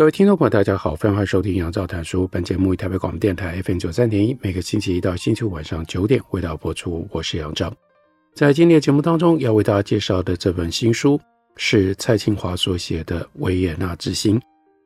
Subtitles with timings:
[0.00, 2.26] 各位听众朋友，大家好，欢迎收听杨照谈书。
[2.28, 7.06] 本节目以台北广播电台 FM 九三点一，每个星期一到星期五晚上九点为大家播出。
[7.10, 7.70] 我是杨照。
[8.34, 11.20] 在今天的节目当中，要为大家介绍的这本新书
[11.56, 14.38] 是蔡庆华所写的《维也纳之星》，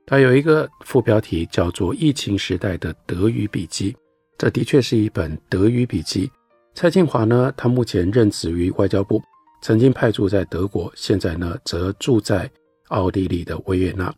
[0.04, 3.92] 它有一个副标题叫做《疫情时代的德语笔记》。
[4.36, 6.28] 这的确是一本德语笔记。
[6.74, 9.22] 蔡庆华呢，他目前任职于外交部，
[9.62, 12.50] 曾经派驻在德国，现在呢则住在
[12.88, 14.12] 奥地利的维也纳。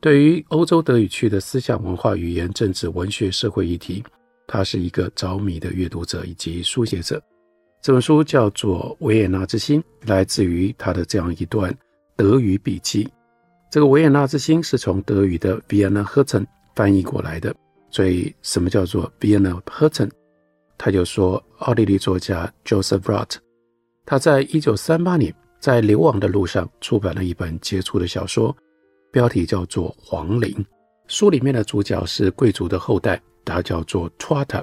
[0.00, 4.04] 对于欧洲德语区的思想文化、语言、政治、文学、社会议题，
[4.46, 7.20] 他是一个着迷的阅读者以及书写者。
[7.82, 11.74] 这本书叫做《维也纳之星》，来自于他的这样一段
[12.16, 13.08] 德语笔记。
[13.70, 17.54] 这个“维也纳之星”是从德语的 “Vienna Herzen” 翻译过来的。
[17.90, 20.10] 所以，什么叫做 “Vienna Herzen”？
[20.76, 23.36] 他就说，奥地利作家 Joseph Roth，
[24.04, 28.54] 他在一九三八年在流亡的路上出版了一本杰出的小说。
[29.16, 30.50] 标题叫做《皇陵》，
[31.08, 34.62] 书里面的主角是贵族的后代，他叫做 Trotta，。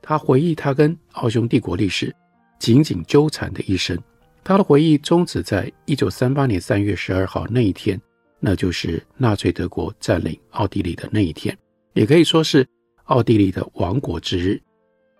[0.00, 2.10] 他回忆他跟奥匈帝国历史
[2.58, 3.98] 紧紧纠缠的一生。
[4.42, 8.00] 他的回忆终止在一九三八年三月十二号那一天，
[8.38, 11.54] 那就是纳粹德国占领奥地利的那一天，
[11.92, 12.66] 也可以说是
[13.04, 14.58] 奥地利的亡国之日。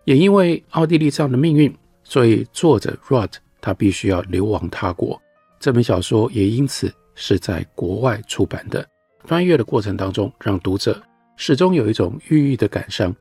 [0.06, 1.70] 也因为奥地利这样的命运，
[2.02, 5.20] 所以作者 Rot 他必须要流亡他国。
[5.58, 6.90] 这本小说也因此。
[7.20, 8.84] 是在国外出版的，
[9.24, 11.00] 翻阅的过程当中，让读者
[11.36, 13.14] 始终有一种郁郁的感伤。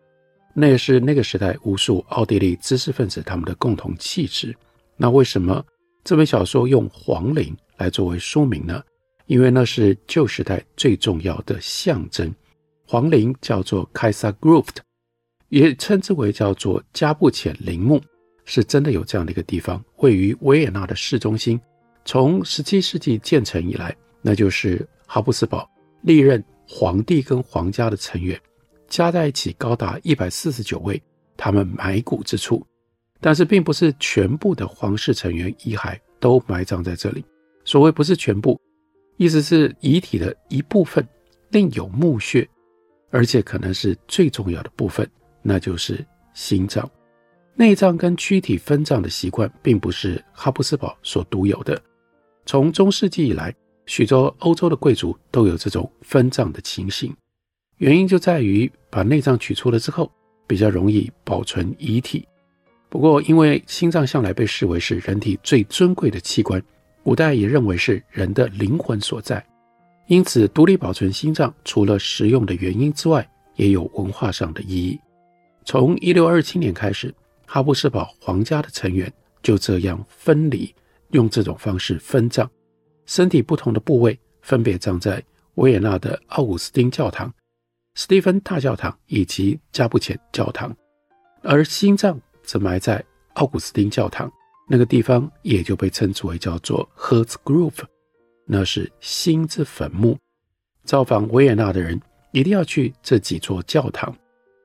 [0.54, 4.56] 那也是那个时代无数奥地利知识分子他们的共同气质。
[4.96, 5.64] 那为什么
[6.04, 8.82] 这本小说用皇陵来作为书名呢？
[9.28, 12.34] 因为那是旧时代最重要的象征。
[12.88, 14.78] 皇陵叫做 Kaisergruft，
[15.50, 18.02] 也称之为叫做加布浅陵墓，
[18.46, 21.60] 是真的有这样的一个地方，位于维也纳的市中心。
[22.12, 25.70] 从十七世纪建成以来，那就是哈布斯堡
[26.02, 28.42] 历任皇帝跟皇家的成员
[28.88, 31.00] 加在一起高达一百四十九位，
[31.38, 32.66] 他们埋骨之处。
[33.22, 37.24] 但是，并不是全部的皇室成员遗骸都埋葬在这里。
[37.64, 38.60] 所谓不是全部，
[39.18, 41.08] 意思是遗体的一部分
[41.50, 42.50] 另有墓穴，
[43.12, 45.08] 而且可能是最重要的部分，
[45.44, 46.04] 那就是
[46.34, 46.90] 心脏。
[47.54, 51.80] 内脏跟躯体分葬的习惯，并不是哈布斯堡所独有的。
[52.50, 53.54] 从中世纪以来，
[53.86, 57.16] 许多欧洲的贵族都有这种分葬的情形，
[57.78, 60.12] 原因就在于把内脏取出了之后，
[60.48, 62.28] 比较容易保存遗体。
[62.90, 66.60] 不过，因为心脏向来被视为是人体最尊贵的器官，
[67.04, 69.46] 古代也认为是人的灵魂所在，
[70.08, 75.00] 因此独立保存心脏，除了实用的原因之外，也有文化上的意义。
[75.66, 77.14] 从一六二七年开始，
[77.46, 80.74] 哈布斯堡皇家的成员就这样分离。
[81.12, 82.48] 用这种方式分葬，
[83.06, 85.24] 身体不同的部位分别葬在
[85.56, 87.34] 维也纳的奥古斯丁教堂、
[87.96, 90.76] 斯蒂芬大教堂以及加布潜教堂，
[91.42, 93.04] 而心脏则埋在
[93.34, 94.32] 奥古斯丁教堂
[94.70, 97.84] 那个地方，也就被称之为叫做 Hertz Groove
[98.46, 100.18] 那是心之坟墓。
[100.84, 102.00] 造访维也纳的人
[102.32, 104.16] 一定要去这几座教堂。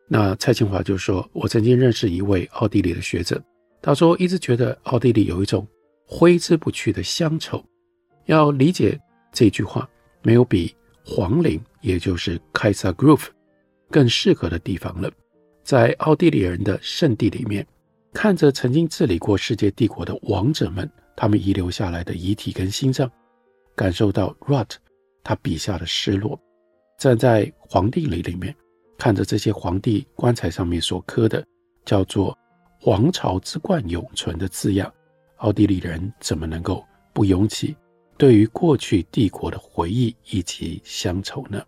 [0.06, 3.42] 那蔡庆华就说：“我曾经认识一位奥地利的学者，
[3.82, 5.66] 他说一直觉得奥地利有一种。”
[6.16, 7.60] 挥之不去的乡愁，
[8.26, 8.96] 要理解
[9.32, 9.88] 这句话，
[10.22, 10.72] 没有比
[11.04, 13.26] 皇陵，也就是 Kaisergruft
[13.90, 15.10] 更适合的地方了。
[15.64, 17.66] 在奥地利人的圣地里面，
[18.12, 23.10] 看着曾经治理过世界帝国的王者们，他们遗留下来的遗体跟心脏，
[23.74, 24.76] 感受到 Roth
[25.24, 26.40] 他笔下的失落。
[26.96, 28.54] 站在皇帝陵里面，
[28.96, 31.44] 看着这些皇帝棺材上面所刻的
[31.84, 32.38] 叫做
[32.78, 34.94] “皇朝之冠永存”的字样。
[35.44, 36.82] 奥地利人怎么能够
[37.12, 37.76] 不涌起
[38.16, 41.62] 对于过去帝国的回忆以及乡愁呢？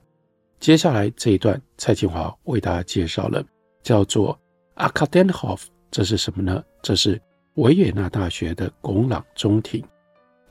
[0.58, 3.44] 接下来这一段，蔡庆华为大家介绍了
[3.82, 4.38] 叫做
[4.76, 6.64] Akademhof，这是什么呢？
[6.81, 7.20] 这是
[7.56, 9.84] 维也纳大学的拱廊中庭。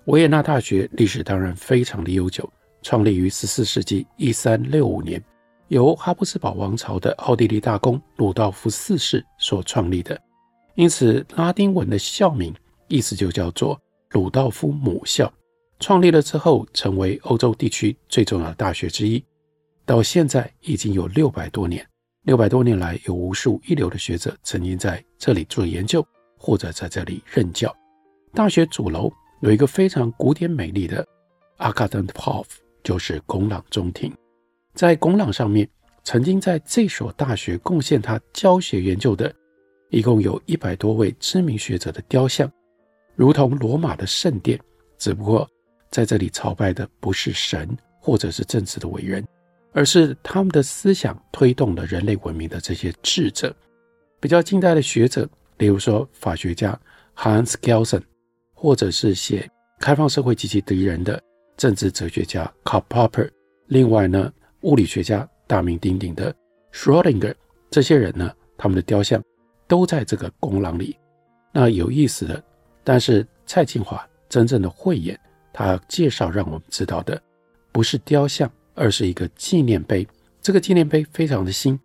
[0.06, 2.48] 维也纳大学历史当然非常的悠久，
[2.84, 5.20] 创立于十四世纪一三六五年，
[5.70, 10.16] 由哈布斯堡王朝的奥地利大公鲁道夫四世所创立的，
[10.76, 12.54] 因此拉丁文的校名。
[12.88, 13.80] 意思就叫做
[14.12, 15.32] 鲁道夫母校，
[15.80, 19.24] 创立了之后，成为欧洲地区最重要的大学之一。
[19.86, 21.86] 到现在已经有六百多年，
[22.24, 26.06] 六百多年来，有无数一流的学者曾经在这里做研究，
[26.38, 27.76] 或者在这里任教。
[28.34, 29.12] 大学主楼
[29.42, 31.06] 有一个非常古典美丽的
[31.58, 32.46] Akademhof，
[32.84, 34.12] 就是拱廊中庭。
[34.74, 35.70] 在拱廊上面，
[36.04, 39.34] 曾经在这所大学贡献他教学研究的，
[39.90, 42.52] 一共有一百多位知名学者的雕像，
[43.16, 44.60] 如同罗马的圣殿，
[44.98, 45.50] 只不过。
[45.92, 47.70] 在这里朝拜的不是神，
[48.02, 49.26] 或者是政治的伟人，
[49.72, 53.56] 而是他们的思想推动了人类文明的这些智者。
[54.20, 56.78] 比较近代的学者，例如说法学家
[57.16, 58.02] Hans Kelsen，
[58.54, 59.50] 或者是写
[59.82, 61.22] 《开放社会及其敌人》的
[61.56, 63.30] 政治哲学家 Karl Popper。
[63.68, 66.36] 另外呢，物理学家大名鼎鼎的
[66.74, 67.34] Schrodinger，
[67.70, 69.24] 这些人呢，他们的雕像
[69.66, 70.98] 都在这个拱廊里。
[71.54, 72.44] 那有意思的，
[72.86, 75.20] 但是蔡庆华真正的慧眼。
[75.58, 77.22] 他介绍让我们知道的
[77.72, 80.06] 不是雕像，而是一个纪念碑。
[80.42, 81.80] 这个纪念碑非常的新，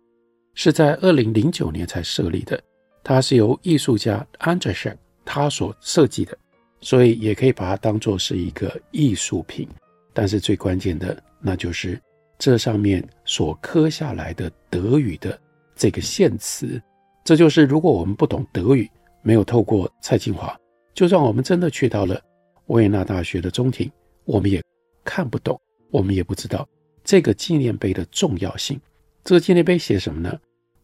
[0.55, 2.61] 是在二零零九年才设立的。
[3.01, 6.37] 它是由艺术家 Andrzej 他所设计的，
[6.81, 9.65] 所以也可以把它当做是一个艺术品。
[10.11, 11.97] 但是最关键的，那就是
[12.37, 15.39] 这上面所刻下来的德语的
[15.77, 16.81] 这个献词。
[17.23, 20.53] 这就是如果我们不懂德语，没有透过蔡庆华，
[20.93, 22.21] 就算我们真的去到了。
[22.67, 23.91] 维也纳大学的中庭，
[24.23, 24.63] 我们也
[25.03, 25.59] 看不懂，
[25.89, 26.65] 我们也不知道
[27.03, 28.79] 这个纪念碑的重要性。
[29.25, 30.39] 这个纪念碑写什么呢？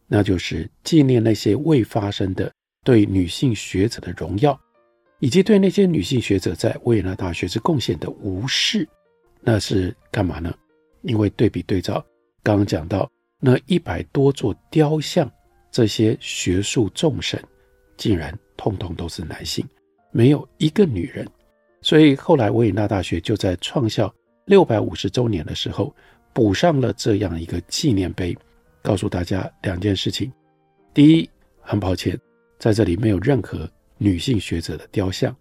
[0.06, 2.52] 那就是纪念那些未发生的
[2.84, 4.58] 对女性学者的荣耀，
[5.20, 8.86] 以及对那些女性学者在维也纳大学之贡献的无视。
[9.40, 10.54] 那是干嘛呢？
[11.02, 12.04] 因为对比对照，
[12.42, 15.30] 刚刚讲到那一百多座雕像，
[15.70, 17.42] 这些学术众神
[17.96, 19.66] 竟然通通都是男性，
[20.10, 21.26] 没有一个女人。
[21.80, 24.12] 所以后来维也纳大学就在创校
[24.46, 25.94] 六百五十周年的时候，
[26.32, 28.36] 补上了这样一个纪念碑，
[28.82, 30.32] 告诉大家两件事情：
[30.92, 31.28] 第一，
[31.60, 32.18] 很抱歉，
[32.58, 35.32] 在这里没有任何女性学者的雕像；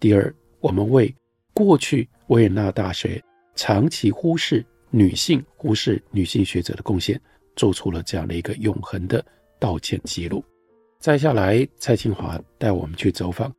[0.00, 1.14] 第二，我们为
[1.52, 3.22] 过去维也纳大学
[3.54, 7.20] 长期忽视女性、忽视女性学者的贡献，
[7.54, 9.24] 做出了这样的一个永恒的
[9.60, 10.44] 道歉记录。
[10.98, 13.54] 再下来，蔡清华带我们去走访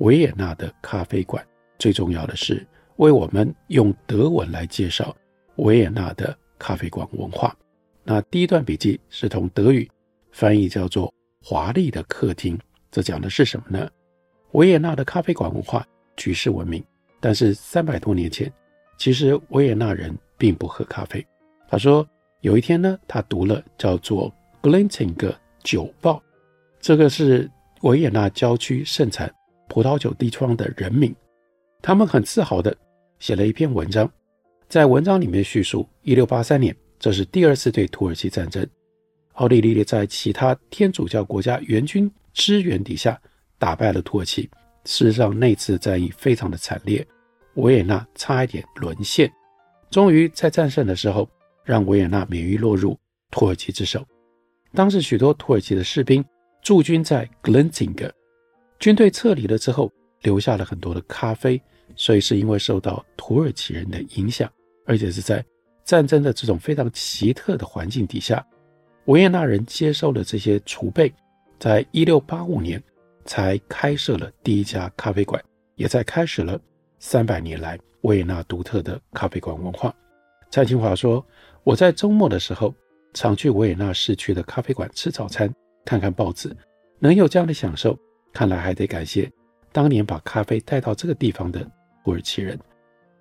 [0.00, 1.42] 维也纳的咖啡馆。
[1.78, 2.66] 最重要的是，
[2.96, 5.16] 为我们用德文来介绍
[5.56, 7.56] 维也纳的咖啡馆文化。
[8.04, 9.90] 那第一段笔记是从德语
[10.32, 11.12] 翻译，叫做
[11.44, 12.58] “华丽的客厅”。
[12.90, 13.88] 这讲的是什么呢？
[14.52, 15.86] 维也纳的咖啡馆文化
[16.16, 16.82] 举世闻名，
[17.20, 18.52] 但是三百多年前，
[18.98, 21.24] 其实维也纳人并不喝咖啡。
[21.68, 22.06] 他说，
[22.40, 24.32] 有一天呢，他读了叫做
[24.68, 26.14] 《Glinting 的酒报》，
[26.80, 27.48] 这个是
[27.82, 29.32] 维也纳郊区盛产
[29.70, 31.14] 葡萄酒地方的人名。
[31.80, 32.76] 他们很自豪地
[33.20, 34.10] 写了一篇文章，
[34.68, 38.66] 在文章里面叙述，一六八三年，这是第二次对土耳其战争，
[39.34, 43.18] 奥地利在其他天主教国家援军支援底下
[43.58, 44.50] 打败了土耳其。
[44.84, 47.06] 事实上，那次战役非常的惨烈，
[47.54, 49.30] 维也纳差一点沦陷。
[49.90, 51.28] 终于在战胜的时候，
[51.64, 52.98] 让维也纳免于落入
[53.30, 54.04] 土耳其之手。
[54.72, 56.24] 当时许多土耳其的士兵
[56.62, 58.10] 驻军在 Glinting，
[58.80, 61.62] 军队撤离了之后，留下了很多的咖啡。
[61.96, 64.50] 所以是因为受到土耳其人的影响，
[64.86, 65.44] 而且是在
[65.84, 68.46] 战争的这种非常奇特的环境底下，
[69.06, 71.12] 维也纳人接受了这些储备，
[71.58, 72.80] 在一六八五年
[73.24, 75.42] 才开设了第一家咖啡馆，
[75.74, 76.58] 也在开始了
[77.00, 79.92] 三百年来维也纳独特的咖啡馆文化。
[80.48, 81.22] 蔡清华说
[81.64, 82.72] ：“我在周末的时候
[83.12, 85.52] 常去维也纳市区的咖啡馆吃早餐，
[85.84, 86.56] 看看报纸，
[87.00, 87.98] 能有这样的享受，
[88.32, 89.30] 看来还得感谢
[89.72, 91.60] 当年把咖啡带到这个地方的。”
[92.02, 92.58] 土耳其人，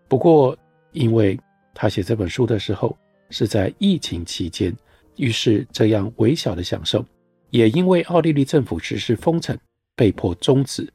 [0.07, 0.57] 不过
[0.93, 1.37] 因为
[1.75, 2.97] 他写这本书的时候
[3.29, 4.73] 是在疫情期间，
[5.17, 7.05] 于是这样微小的享受，
[7.49, 9.55] 也因为奥地利政府实施封城，
[9.97, 10.91] 被迫终止。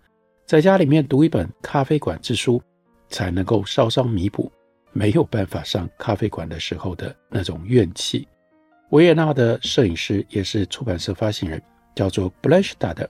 [0.47, 2.61] 在家里面读一本咖啡馆之书，
[3.11, 4.51] 才能够稍稍弥补
[4.93, 8.27] 没有办法上咖啡馆的时候的那种怨气。
[8.91, 11.63] 维也纳的摄影师也是出版社发行人，
[11.95, 13.07] 叫做 Blechstad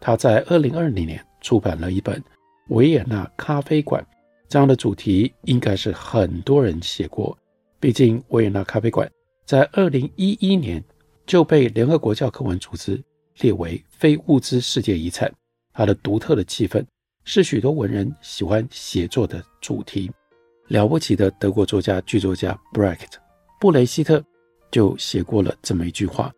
[0.00, 2.22] 他在二零二零年出版了一本
[2.68, 4.04] 维也纳咖啡馆。
[4.48, 7.36] 这样的主题应该是很多人写过，
[7.78, 9.10] 毕竟维也纳咖啡馆
[9.44, 10.82] 在二零一一年
[11.26, 13.02] 就被联合国教科文组织
[13.40, 15.30] 列为非物质世界遗产。
[15.74, 16.82] 它的独特的气氛
[17.24, 20.10] 是许多文人喜欢写作的主题。
[20.68, 23.12] 了不起的德国作家、剧作家 Brecht
[23.60, 24.24] 布雷希特
[24.70, 26.32] 就写过了这么一句话，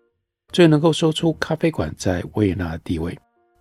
[0.53, 3.17] 最能够说出咖啡馆在维也纳的地位。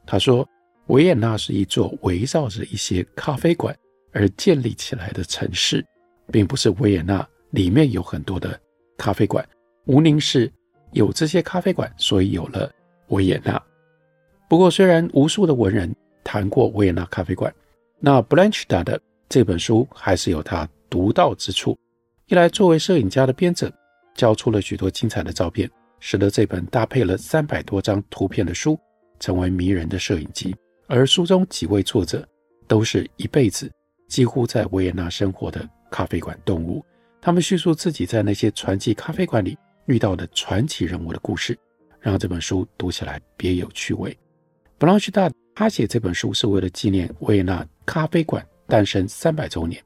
[0.09, 0.47] 他说
[0.89, 3.75] ：“维也纳是一座围绕着一些咖啡馆。”
[4.11, 5.85] 而建立起来的城市，
[6.31, 8.59] 并不是维也纳里面有很多的
[8.97, 9.47] 咖啡馆。
[9.85, 10.51] 无宁是
[10.93, 12.71] 有这些咖啡馆，所以有了
[13.09, 13.61] 维也纳。
[14.49, 17.53] 不过，虽然无数的文人谈过维也纳咖啡馆，
[17.99, 18.99] 那 Blanchard 的
[19.29, 21.77] 这本书还是有它独到之处。
[22.25, 23.71] 一来，作为摄影家的编者，
[24.15, 28.75] 交出了许多精彩的照片，使得这本搭配了三百多张图片的书
[29.19, 30.55] 成为迷人的摄影机。
[30.87, 32.27] 而书中几位作者
[32.67, 33.71] 都是一辈子
[34.07, 36.83] 几乎在维也纳生活的咖啡馆动物，
[37.21, 41.57] 他们叙述自己在那些传奇咖啡馆里遇到的传奇人物的故事，
[41.99, 44.17] 让这本书读起来别有趣味。
[44.77, 49.83] 布朗许达他写这本书是为了纪念维也纳咖啡馆诞生三百周年。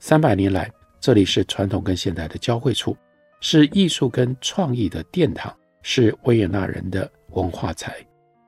[0.00, 0.70] 三百年来，
[1.00, 2.96] 这里是传统跟现代的交汇处，
[3.40, 8.04] 是艺术跟创意的殿堂，是维也纳人的文化财。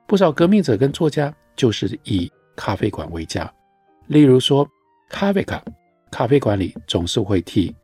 [0.07, 3.51] 不少革命者跟作家就是以咖啡馆为家。
[4.07, 4.67] 例如说，
[5.09, 5.63] 卡维卡
[6.11, 7.75] 咖啡馆里总是会替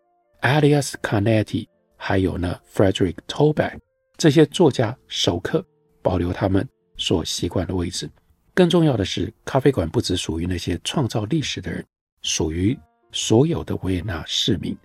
[0.42, 3.78] Elias Canetti 还有呢 Frederick Toback
[4.18, 5.66] 这些作家熟客，
[6.02, 6.68] 保留他们。
[6.98, 8.08] 所习惯的位置。
[8.54, 11.84] 更重要的是，咖啡馆不只属于那些创造历史的人，
[12.22, 12.78] 属于
[13.12, 14.78] 所有的维也纳市民。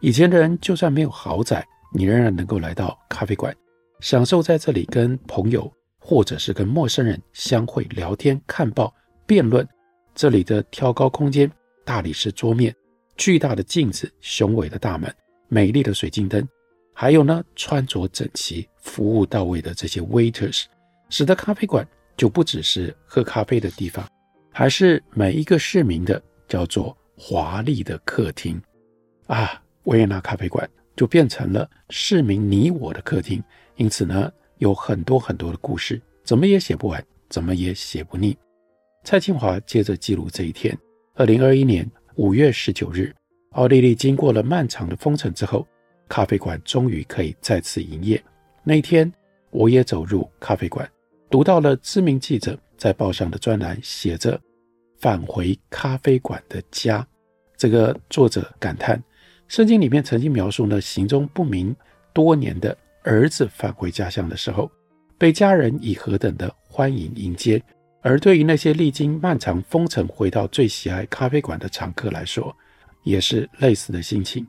[0.00, 3.52] 以前的人就算没有豪宅，你仍然能够来到咖啡馆，
[3.98, 5.68] 享受在这里跟朋友
[6.06, 8.94] 或者是跟陌生人相会、聊天、看报、
[9.24, 9.66] 辩论。
[10.14, 11.50] 这里的挑高空间、
[11.82, 12.76] 大理石桌面、
[13.16, 15.12] 巨大的镜子、雄伟的大门、
[15.48, 16.46] 美丽的水晶灯，
[16.92, 20.64] 还有呢，穿着整齐、服务到位的这些 waiters。
[21.08, 24.06] 使得咖啡馆就不只是喝咖啡的地方，
[24.52, 28.60] 还是每一个市民的叫做华丽的客厅
[29.26, 29.58] 啊！
[29.84, 33.42] 维也纳咖啡馆就变成了市民你我的客厅。
[33.76, 38.36] 因此呢，有很多很多的故事，怎么也写不完，怎么也写不腻。
[39.02, 40.76] 蔡清华接着记录这一天：
[41.14, 43.14] 二零二一年五月十九日，
[43.50, 45.66] 奥地利经过了漫长的封城之后，
[46.08, 48.22] 咖啡馆终于可以再次营业。
[48.62, 49.12] 那天，
[49.50, 50.90] 我也走入咖啡馆。
[51.30, 54.40] 读到了知名记者在报上的专栏，写着
[54.98, 57.06] “返回咖啡馆的家”。
[57.58, 59.02] 这个作者感叹，
[59.48, 61.74] 圣经里面曾经描述了行踪不明
[62.12, 64.70] 多年的儿子返回家乡的时候，
[65.18, 67.62] 被家人以何等的欢迎迎接。
[68.00, 72.54] 而对于那些历经漫长封城回到最喜爱咖啡馆的常客来说，
[73.02, 74.46] 也是类似的心情。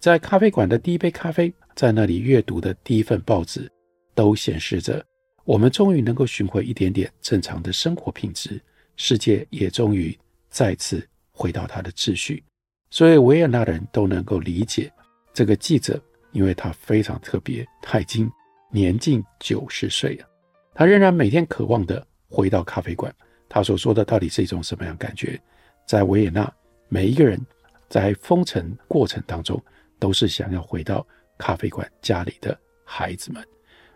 [0.00, 3.70] 在咖啡馆的第一杯咖啡，在那里阅读的第一份报纸，
[4.14, 5.04] 都显示着。
[5.44, 8.60] 我们终于能够寻回一点点正常的生活品质，
[8.96, 10.16] 世界也终于
[10.48, 12.42] 再次回到它的秩序。
[12.90, 14.92] 所以维也纳人都能够理解
[15.32, 16.00] 这个记者，
[16.32, 18.30] 因为他非常特别，他已经
[18.70, 20.26] 年近九十岁了，
[20.74, 23.14] 他仍然每天渴望的回到咖啡馆。
[23.48, 25.40] 他所说的到底是一种什么样感觉？
[25.86, 26.52] 在维也纳，
[26.88, 27.40] 每一个人
[27.88, 29.62] 在封城过程当中，
[29.98, 31.06] 都是想要回到
[31.38, 33.46] 咖啡馆家里的孩子们。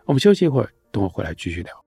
[0.05, 0.69] 我们休息一会儿。
[0.89, 1.86] 等我回来继续聊。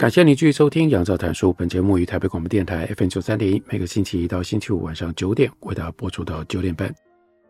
[0.00, 1.50] 感谢你继续收听《杨照谈书》。
[1.52, 6.90] 本节目于台北广播电台 FM 九三点一，每个星期一到星期五晚上九点为大家播出到九点半。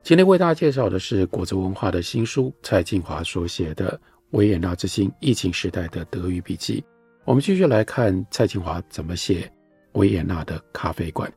[0.02, 3.96] 今天为大家介绍的是果子文化的新书蔡劲华所写的
[4.30, 6.80] 《维也纳之心：疫情时代的德语笔记》。
[7.24, 9.48] 我们继续来看蔡劲华怎么写
[9.92, 11.32] 维也纳的咖啡馆。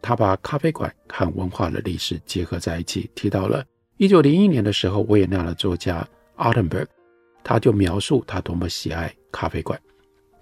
[0.00, 3.64] 他把咖啡馆和文化的历史结合在一起，提到了
[3.96, 6.86] 一九零一年的时候，维也纳的作家 Altenberg，
[7.42, 9.76] 他就描述他多么喜爱咖啡馆。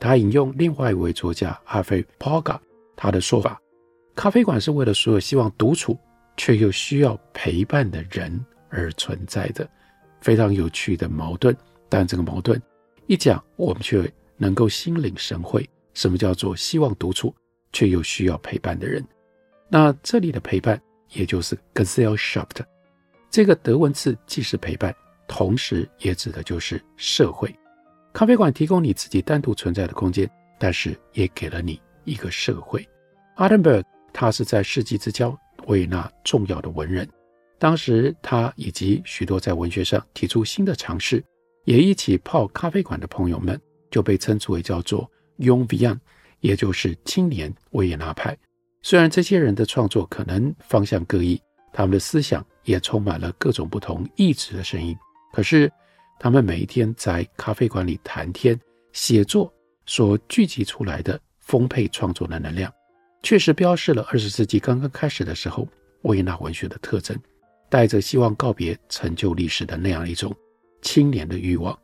[0.02, 2.60] 他引用另外一位作家阿菲·波嘎
[2.96, 3.62] 他的说法
[4.16, 5.96] ：“咖啡馆是为了所有希望独处
[6.36, 9.68] 却又需要陪伴的人而存在的。”
[10.20, 11.56] 非常有趣的矛盾，
[11.88, 12.60] 但这个矛盾
[13.06, 15.64] 一讲，我们却能够心领神会。
[15.94, 17.32] 什么叫做希望独处
[17.72, 19.06] 却又需要陪伴的人？
[19.68, 20.82] 那这里的陪伴，
[21.12, 22.60] 也就是 Gesellschaft，
[23.30, 24.92] 这个德文字既是陪伴，
[25.28, 27.54] 同时也指的就是社会。
[28.12, 32.86] 咖啡馆提供你自己单独存在的空间，但是也给了你一个社会。
[33.36, 33.70] 阿登堡
[34.12, 37.08] 他是在世纪之交维也纳重要的文人，
[37.58, 41.24] 当时他以及许多在文学上提出新的尝试，
[41.64, 43.58] 也一起泡咖啡馆的朋友们，
[43.90, 45.98] 就被称之为叫做 Jung Wian，
[46.40, 48.36] 也就是青年维也纳派。
[48.82, 51.40] 虽然这些人的创作可能方向各异，
[51.72, 54.94] 他们的思想也充满了各种不同意志的声音，
[55.32, 55.72] 可是
[56.22, 58.56] 他们每一天在咖啡馆里谈天
[58.92, 59.52] 写作
[59.86, 62.72] 所聚集出来的丰沛创作的能量，
[63.24, 65.66] 确实标示了二十世纪刚刚开始的时候
[66.02, 67.20] 维也纳文学的特征，
[67.68, 70.32] 带着希望告别陈旧历史的那样一种
[70.80, 71.76] 青年的欲望。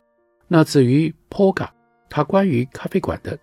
[0.47, 1.69] 那至于 Poga，
[2.09, 3.37] 他关于咖啡馆的，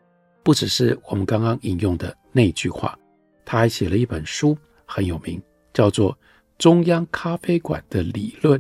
[0.44, 2.98] 不只是我们刚刚引用的那句话。
[3.44, 6.14] 他还写了一本书，很有名，叫做
[6.58, 8.58] 《中央咖啡馆的理论》。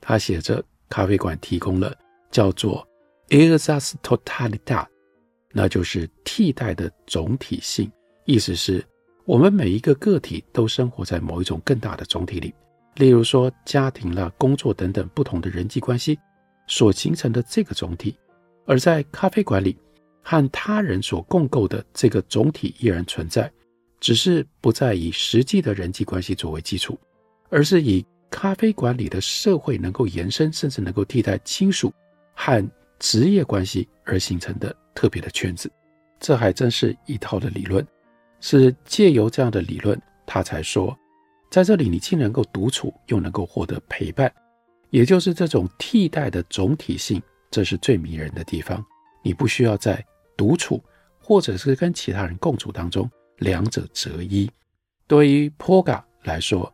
[0.00, 1.96] 他写着，咖啡馆提供了
[2.30, 2.86] 叫做
[3.28, 4.86] e r s a s t o t a l i t a
[5.52, 7.90] 那就是替代的总体性。
[8.26, 8.84] 意思是，
[9.24, 12.52] 我们每一个个体都生活在某一种更大的总体里，
[12.96, 16.18] 例如说家庭啦、工作等等不同的人际关系
[16.66, 18.16] 所形成的这个总体。
[18.66, 19.76] 而在咖啡馆里，
[20.22, 23.50] 和他人所共构的这个总体依然存在。
[24.00, 26.98] 只是不再以实际的人际关系作为基础，
[27.50, 31.92] 而是以咖啡馆里的社会能够延伸，甚至能够替代亲属
[32.34, 35.70] 和职业关系而形成的特别的圈子。
[36.18, 37.86] 这还真是一套的理论，
[38.40, 40.96] 是借由这样的理论，他才说，
[41.50, 44.32] 在这里你既能够独处，又能够获得陪伴，
[44.90, 47.20] 也就是这种替代的总体性，
[47.50, 48.84] 这是最迷人的地方。
[49.22, 50.04] 你不需要在
[50.36, 50.82] 独处
[51.18, 53.10] 或者是跟其他人共处当中。
[53.38, 54.50] 两者择一，
[55.06, 56.70] 对于 Polgar 来说，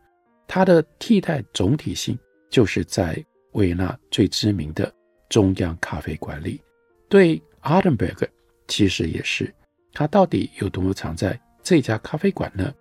[0.47, 2.17] 它的替代总体性
[2.49, 4.91] 就是在维也纳最知名的
[5.29, 6.61] 中央咖啡馆里。
[7.09, 8.27] 对 Altenburg
[8.67, 9.53] 其实也是，
[9.93, 12.73] 他到底有多么常在这家咖啡馆呢？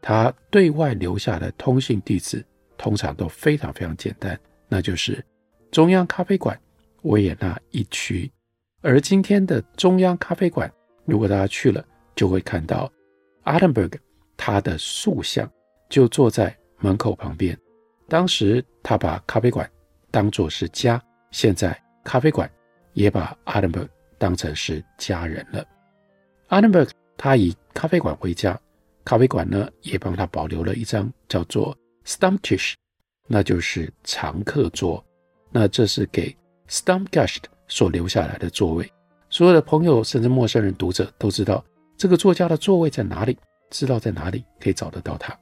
[0.00, 2.44] 他对外留下的通信地址
[2.76, 5.24] 通常都非常非常简单，那就是
[5.70, 6.60] 中央咖啡馆
[7.02, 8.30] 维也纳一区。
[8.80, 10.70] 而今天的中央咖啡馆，
[11.04, 12.90] 如果大家去了，就会看到。
[13.44, 13.94] Altenburg
[14.36, 15.50] 他的塑像
[15.88, 17.58] 就坐在门口旁边。
[18.08, 19.68] 当时他把咖啡馆
[20.10, 22.50] 当作是家，现在咖啡馆
[22.92, 25.64] 也把 Altenburg 当成是家人了。
[26.50, 28.60] Altenburg 他以咖啡馆为家，
[29.02, 32.74] 咖啡馆呢也帮他保留了一张叫做 Stumptisch，
[33.26, 35.02] 那就是常客座。
[35.50, 36.36] 那这是给
[36.68, 38.92] Stumpgust 所留下来的座位。
[39.30, 41.64] 所有的朋友甚至陌生人读者都知道。
[41.96, 43.38] 这个作家的座位在哪里？
[43.70, 45.36] 知道在哪里可以找得到他。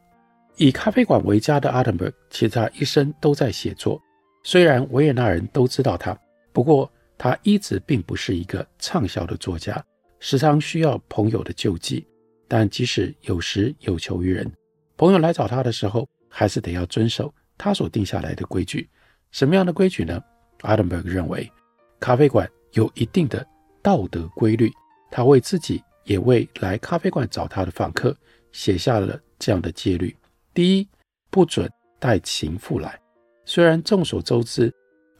[0.56, 4.00] 以咖啡馆为家的 Altenburg，其实他一生都在写作。
[4.42, 6.18] 虽然维也纳人都知道他，
[6.52, 9.82] 不过他一直并不是一个畅销的作家，
[10.20, 12.06] 时常需要朋友的救济。
[12.48, 14.50] 但即使有时有求于人，
[14.96, 18.88] 朋友来找他的时候，还是得要遵守他所定下来的规矩。
[19.30, 20.22] 什么样的规矩呢
[20.60, 21.50] ？Altenburg 认为，
[21.98, 23.46] 咖啡馆有一定的
[23.80, 24.70] 道德规律，
[25.10, 25.82] 他为自己。
[26.04, 28.12] 也为来咖啡馆找他的访客
[28.50, 30.12] 写下了这样的戒律：
[30.54, 30.88] 第一，
[31.30, 33.00] 不准带情妇来。
[33.46, 34.70] 虽然众所周知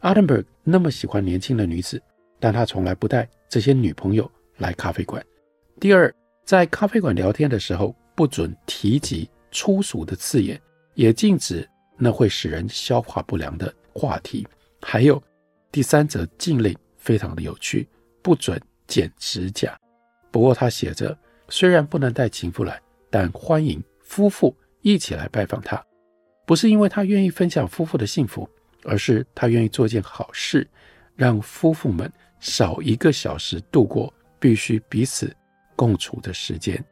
[0.01, 1.99] ，Altenburg 那么喜欢年轻的女子，
[2.39, 5.25] 但他从来不带这些女朋友来咖啡馆。
[5.79, 6.13] 第二，
[6.45, 10.61] 在咖啡馆聊天的时候，不准提及粗俗的字眼，
[10.93, 11.67] 也禁止
[11.97, 14.47] 那会使人消化不良的话题。
[14.83, 15.21] 还有
[15.71, 17.87] 第三则禁令非常的有趣，
[18.21, 19.75] 不准剪指甲。
[20.29, 21.17] 不过他写着，
[21.49, 25.83] 虽然不能带情妇来，但欢迎夫妇一起来拜访他。
[26.45, 28.47] 不是因为他愿意分享夫妇的幸福，
[28.83, 30.67] 而是他愿意做件好事，
[31.15, 35.35] 让夫妇们少一个小时度过必须彼此
[35.75, 36.83] 共处的时间。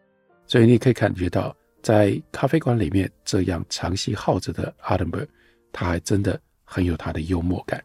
[0.47, 5.27] 所以你可以感觉到，在咖啡馆里面这样长期耗着的 Altenburg，
[5.71, 7.83] 他还真的很有他的幽默感。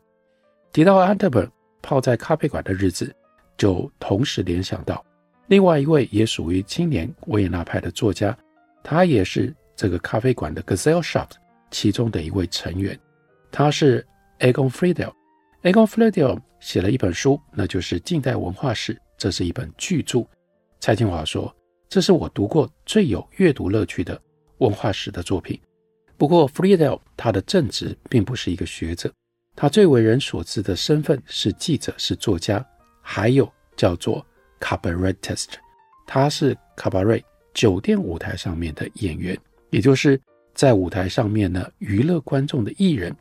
[0.73, 1.51] 提到 Altenburg
[1.83, 3.15] 泡在咖啡馆的日子，
[3.57, 5.05] 就同时联想到。
[5.49, 8.37] 另外一位也属于青年维也纳派的作家，
[8.83, 11.33] 他也是这个咖啡馆的 Gesellschaft
[11.71, 12.99] 其中的一位成员。
[13.53, 14.05] 他是
[14.39, 15.13] Egon Friedel。
[15.63, 20.27] Egon Friedel 写了一本书，那就是《近代文化史》，这是一本巨著。
[20.81, 21.55] 蔡清华说
[21.89, 24.21] ：“这是我读过最有阅读乐趣的
[24.59, 25.61] 文化史的作品。”
[26.17, 29.13] 不过，Friedel 他的正职并不是一个学者，
[29.55, 32.65] 他最为人所知的身份是记者，是作家，
[33.03, 34.25] 还有叫做。
[34.59, 35.49] Cabaretist，
[36.07, 39.39] 他是卡巴瑞酒店舞台上面的演员，
[39.71, 40.21] 也就是
[40.55, 43.15] 在舞台上面呢娱乐观众的艺人，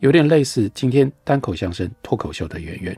[0.00, 2.96] 有点类似今天单口相声脱口秀的演员。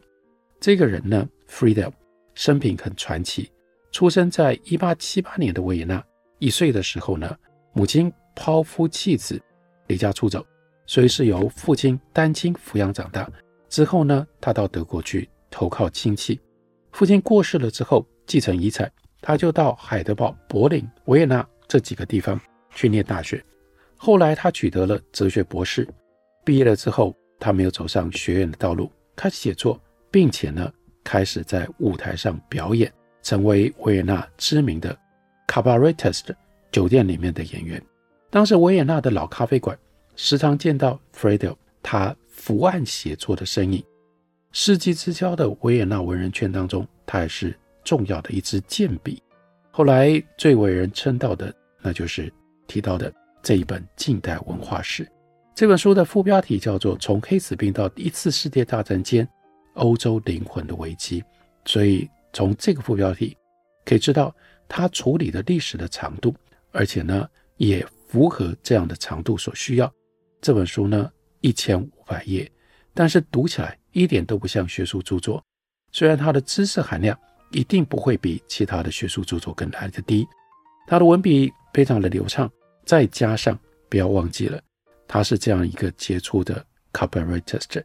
[0.60, 1.92] 这个人呢，Freedom，
[2.34, 3.50] 生平很传奇，
[3.92, 6.02] 出生在一八七八年的维也纳，
[6.38, 7.36] 一岁的时候呢，
[7.72, 9.40] 母亲抛夫弃子，
[9.86, 10.44] 离家出走，
[10.86, 13.30] 所以是由父亲单亲抚养长大。
[13.68, 16.40] 之后呢，他到德国去投靠亲戚。
[16.92, 22.40] 父亲过世了之后，继承遗产，他就到海德堡、柏林、维也纳这几个地方
[22.74, 23.42] 去念大学。
[23.96, 25.86] 后来他取得了哲学博士。
[26.44, 29.78] 毕业了之后，他没有走上学院的道路，开始写作，
[30.10, 30.72] 并且呢，
[31.04, 32.90] 开始在舞台上表演，
[33.22, 34.90] 成为维也纳知名的
[35.48, 36.34] c a b a r e t i s t
[36.72, 37.82] 酒店里面的演员。
[38.30, 39.78] 当时维也纳的老咖啡馆
[40.16, 43.84] 时常见到 Fredo 他伏案写作的身影。
[44.52, 47.54] 世纪之交的维也纳文人圈当中，他也是
[47.84, 49.22] 重要的一支健笔。
[49.70, 52.32] 后来最为人称道的，那就是
[52.68, 55.10] 提到的这一本近代文化史。
[55.54, 59.28] 这本书的副标题叫做《从黑死病到第一次世界大战间
[59.74, 61.20] 欧洲灵魂的危机》，
[61.64, 63.36] 所以从这个副标题
[63.84, 64.32] 可以知道
[64.68, 66.32] 他处理的历史的长度，
[66.70, 69.92] 而且呢也符合这样的长度所需要。
[70.40, 72.48] 这本书呢一千五百页，
[72.94, 75.42] 但是读起来一点都不像学术著作。
[75.90, 77.18] 虽然它的知识含量
[77.50, 80.24] 一定不会比其他的学术著作更来得低，
[80.86, 82.48] 它的文笔非常的流畅，
[82.88, 83.58] 再加上
[83.90, 84.58] 不要忘记了。
[85.06, 87.82] 他是这样一个杰出的 cabaretist，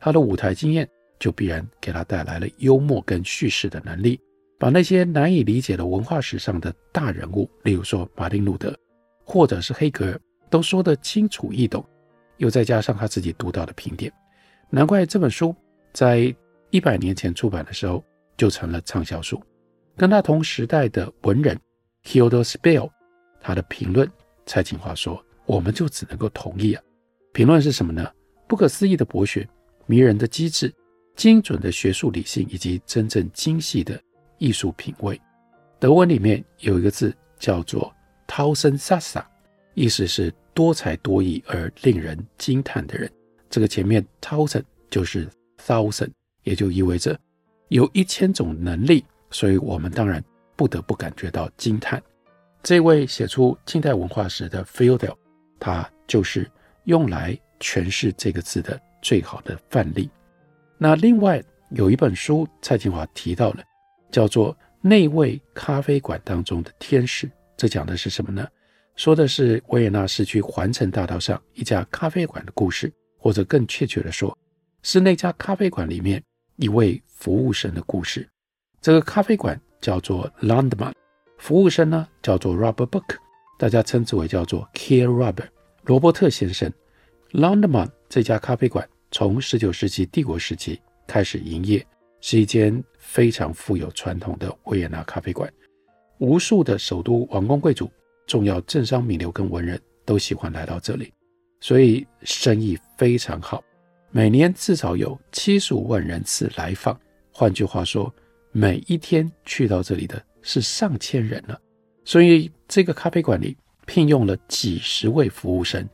[0.00, 0.88] 他的舞台经验
[1.18, 4.18] 就必然给他带来了幽默跟叙事的能力，
[4.58, 8.74] 把那些难以理解的文化史上的大人物，例如说马丁路德
[9.26, 11.84] 或者是黑格尔，都说得清楚易懂，
[12.38, 14.10] 又再加上他自己独到的评点，
[14.70, 15.54] 难怪这本书
[15.92, 16.34] 在
[16.70, 18.02] 一百年前出版的时候
[18.38, 19.38] 就成了畅销书。
[19.98, 21.58] 跟他同时代的文人
[22.04, 22.90] Theodor Spiel，
[23.38, 24.10] 他的评论，
[24.46, 25.22] 蔡锦华说。
[25.46, 26.82] 我们就只能够同意啊。
[27.32, 28.10] 评论是什么呢？
[28.48, 29.48] 不可思议的博学，
[29.86, 30.74] 迷人的机智，
[31.14, 33.96] 精准的学术理性，以及真正精细的
[34.38, 35.20] 艺术品味。
[35.78, 37.94] 德文里面有一个字叫做
[38.26, 39.26] t a u s e n s a s a
[39.74, 43.08] 意思是多才多艺而令人惊叹的人。
[43.48, 45.28] 这个前面 t a u s e n 就是
[45.64, 46.10] thousand，
[46.42, 47.16] 也就意味着
[47.68, 50.20] 有一千种能力，所以我们当然
[50.56, 52.02] 不得不感觉到惊叹。
[52.62, 55.14] 这位写出近代文化史的 Friedel
[55.58, 56.50] 它就是
[56.84, 60.10] 用来诠释这个字的最好的范例。
[60.78, 63.62] 那另外有一本书，蔡金华提到了，
[64.10, 67.26] 叫做《那位咖啡馆当中的天使》。
[67.56, 68.46] 这讲的是什么呢？
[68.94, 74.36] 说的是维也纳市区环城大道上一家咖啡馆的故事，或者更确切的说，
[74.82, 76.22] 是那家咖啡馆里面
[76.56, 78.28] 一位服务生的故事。
[78.80, 80.92] 这个咖啡馆叫做 Landmann，
[81.38, 83.16] 服务生呢叫做 Robert Book。
[83.58, 85.48] 大家称之为叫做 Care Robert
[85.84, 86.70] 罗伯特先生。
[87.32, 91.84] Londmann 这家咖啡馆从十九世纪帝国时期开始营业，
[92.20, 95.52] 是一间非常富有传统的维也纳咖啡馆。
[96.18, 97.90] 无数的首都王公贵族、
[98.26, 101.12] 重要政商名流跟文人都喜欢来到这里，
[101.60, 103.62] 所以生意非常好。
[104.10, 106.98] 每年至少有七十五万人次来访。
[107.32, 108.12] 换句话说，
[108.52, 111.60] 每一天去到这里的是上千人了。
[112.04, 115.86] 所以，这个咖啡馆里聘用了几十位服务生，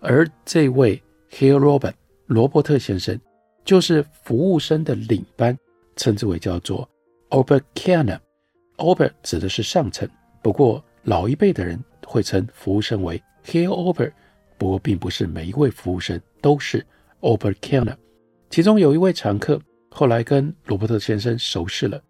[0.00, 1.92] 而这位 Herr Robert
[2.26, 3.20] 罗伯特先生
[3.66, 5.56] 就是服务生的领班，
[5.94, 6.88] 称之为叫做
[7.28, 8.18] Oberkellner。
[8.78, 10.08] Ober 指的是上层，
[10.40, 14.10] 不过老一辈的人会称服务生为 Herr Ober，
[14.56, 16.84] 不过并不是每一位服务生都是
[17.20, 17.96] Oberkellner。
[18.48, 22.00] 其中有一位常客后来跟罗伯特先生熟识了，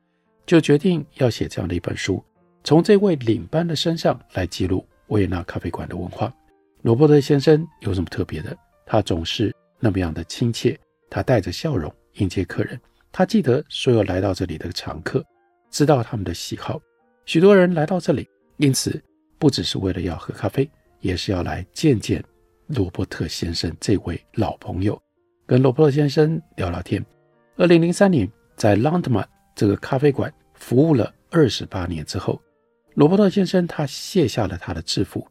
[0.49, 2.25] 就决定要写这样的一本书。
[2.65, 6.33] 从这位领班的身上来记录维也纳咖啡馆的文化。
[6.81, 8.57] 罗伯特先生有什么特别的？
[8.87, 10.79] 他总是那么样的亲切，
[11.11, 12.81] 他带着笑容迎接客人。
[13.13, 15.23] 他记得所有来到这里的常客，
[15.71, 16.81] 知道他们的喜好。
[17.27, 18.99] 许多人来到这里，因此
[19.39, 20.67] 不只是为了要喝咖啡，
[21.01, 22.25] 也是要来见见
[22.69, 24.99] 罗伯特先生这位老朋友，
[25.47, 27.05] 跟罗伯特先生聊聊天。
[27.57, 32.41] 二零零三年，在 Landmann 这个咖啡馆服务了二十八年之后。
[32.95, 35.25] 罗伯特先生，他卸下了他的制服，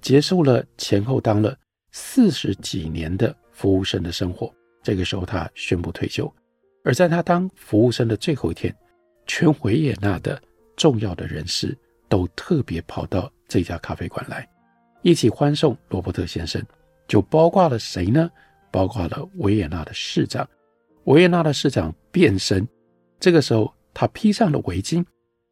[0.00, 1.56] 结束了前后当了
[1.90, 4.54] 四十几年的服务生的生活。
[4.84, 6.32] 这个时候，他宣布退休。
[6.84, 8.72] 而在他当服务生的最后一天，
[9.26, 10.40] 全维也纳的
[10.76, 11.76] 重要的人士
[12.08, 14.48] 都特别跑到这家咖啡馆来，
[15.02, 16.64] 一起欢送罗伯特先生。
[17.08, 18.30] 就包括了谁呢？
[18.70, 20.48] 包括了维也纳的市长。
[21.04, 22.68] 维也纳的市长变身，
[23.18, 25.04] 这个时候他披上了围巾，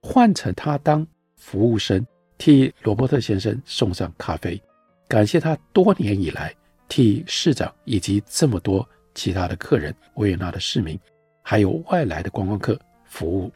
[0.03, 1.05] 换成他当。
[1.35, 2.05] 服务生
[2.39, 4.61] 替罗伯特先生送上咖啡，
[5.09, 6.55] 感谢他多年以来
[6.89, 10.99] 替市长以及这么多其他的客人、维也纳的市民，
[11.43, 13.53] 还有外来的观光客服务。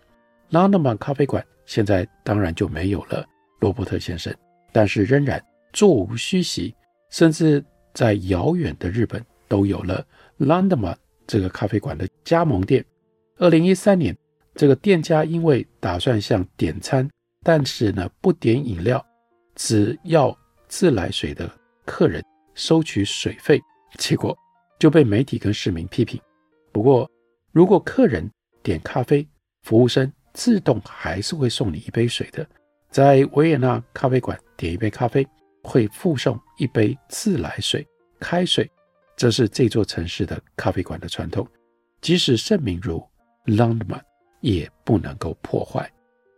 [0.50, 3.24] Landmann 咖啡馆现在当然就没有了
[3.61, 4.35] 罗伯特先生，
[4.72, 5.40] 但是仍然
[5.72, 6.74] 座无虚席，
[7.11, 10.05] 甚至在遥远的日本都有了
[10.38, 10.96] Landmark
[11.29, 12.85] 这个咖啡馆的加盟店。
[13.38, 14.14] 二零一三年，
[14.54, 17.08] 这个店家因为打算向点餐，
[17.42, 19.04] 但是呢不点饮料，
[19.54, 20.36] 只要
[20.68, 21.50] 自来水的
[21.86, 22.22] 客人
[22.54, 23.60] 收取水费，
[23.96, 24.36] 结果
[24.78, 26.20] 就被媒体跟市民批评。
[26.72, 27.10] 不过，
[27.52, 28.30] 如果客人
[28.62, 29.26] 点咖啡，
[29.62, 32.46] 服务生自动还是会送你一杯水的。
[32.90, 35.26] 在维也纳咖啡馆点一杯咖啡，
[35.62, 37.86] 会附送一杯自来水、
[38.18, 38.70] 开水，
[39.16, 41.46] 这是这座城市的咖啡馆的传统。
[42.00, 43.00] 即使盛名如
[43.46, 44.00] Landman，
[44.40, 45.90] 也不能够破坏。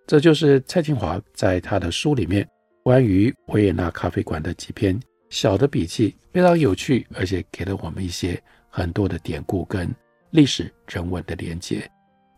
[0.07, 2.47] 这就是蔡清华在他的书里面
[2.83, 4.99] 关于维也纳咖啡馆的几篇
[5.31, 9.89] 小的笔记，非常有趣，而且给了我们一些很多的典故跟
[10.31, 11.89] 历史人文的连接，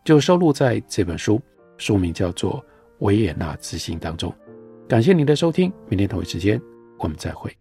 [0.03, 1.41] 就收录在这本书，
[1.77, 2.61] 书名叫做
[2.99, 4.33] 《维也纳之星》当中。
[4.87, 6.61] 感谢您的收听，明天同一时间
[6.99, 7.51] 我们再会。